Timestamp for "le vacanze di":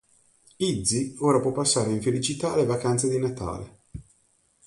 2.55-3.19